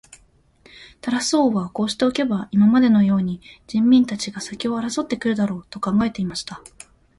[0.99, 6.59] タラス王はこうしておけば、今までのように人民たちが先を争って来るだろう、と考えていました。